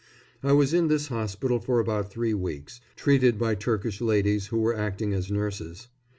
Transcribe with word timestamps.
I 0.41 0.51
was 0.53 0.73
in 0.73 0.87
this 0.87 1.09
hospital 1.09 1.59
for 1.59 1.79
about 1.79 2.09
three 2.09 2.33
weeks, 2.33 2.81
treated 2.95 3.37
by 3.37 3.53
Turkish 3.53 4.01
ladies 4.01 4.47
who 4.47 4.57
were 4.57 4.75
acting 4.75 5.13
as 5.13 5.29
nurses. 5.29 5.89